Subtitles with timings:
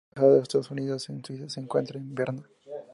[0.03, 2.49] La Embajada de los Estados Unidos en Suiza se encuentra en Berna.